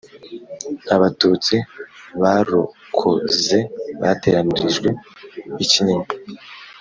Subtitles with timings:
[0.95, 1.55] Abatutsi
[2.21, 3.57] barokoze
[4.01, 4.89] bateranirijwe
[5.63, 6.09] ikinyinya